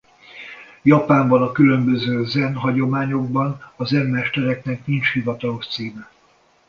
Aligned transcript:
Japánban 0.81 1.41
a 1.41 1.51
különböző 1.51 2.25
zen 2.25 2.55
hagyományokban 2.55 3.71
a 3.75 3.83
zen 3.85 4.05
mestereknek 4.05 4.85
nincs 4.85 5.11
hivatalos 5.11 5.67
címe. 5.67 6.09